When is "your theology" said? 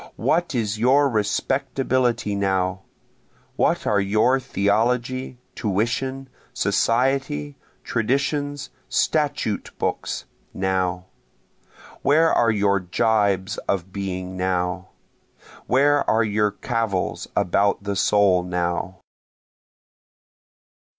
4.01-5.37